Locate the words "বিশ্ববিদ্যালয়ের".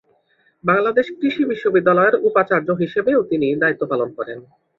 1.45-2.15